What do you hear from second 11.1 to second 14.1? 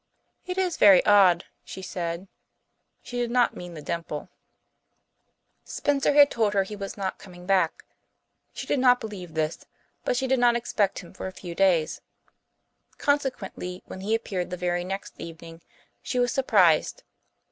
for a few days. Consequently, when